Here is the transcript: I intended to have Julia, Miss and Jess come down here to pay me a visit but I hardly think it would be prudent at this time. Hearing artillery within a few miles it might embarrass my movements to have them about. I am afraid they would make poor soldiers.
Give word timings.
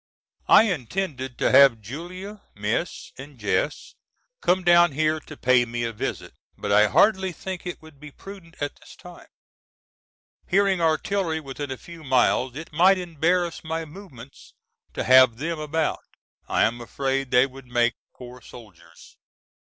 I 0.47 0.63
intended 0.63 1.37
to 1.37 1.51
have 1.51 1.79
Julia, 1.79 2.41
Miss 2.55 3.11
and 3.19 3.37
Jess 3.37 3.93
come 4.41 4.63
down 4.63 4.93
here 4.93 5.19
to 5.19 5.37
pay 5.37 5.63
me 5.63 5.83
a 5.83 5.93
visit 5.93 6.33
but 6.57 6.71
I 6.71 6.87
hardly 6.87 7.31
think 7.31 7.67
it 7.67 7.83
would 7.83 7.99
be 7.99 8.09
prudent 8.09 8.55
at 8.59 8.77
this 8.77 8.95
time. 8.95 9.27
Hearing 10.47 10.81
artillery 10.81 11.39
within 11.39 11.69
a 11.69 11.77
few 11.77 12.03
miles 12.03 12.55
it 12.55 12.73
might 12.73 12.97
embarrass 12.97 13.63
my 13.63 13.85
movements 13.85 14.55
to 14.95 15.03
have 15.03 15.37
them 15.37 15.59
about. 15.59 16.03
I 16.47 16.63
am 16.63 16.81
afraid 16.81 17.29
they 17.29 17.45
would 17.45 17.67
make 17.67 17.93
poor 18.15 18.41
soldiers. 18.41 19.17